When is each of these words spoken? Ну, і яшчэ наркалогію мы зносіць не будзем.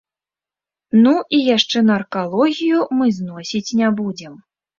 Ну, 1.03 1.11
і 1.39 1.41
яшчэ 1.55 1.83
наркалогію 1.89 2.79
мы 3.01 3.05
зносіць 3.19 3.75
не 3.85 3.93
будзем. 4.03 4.33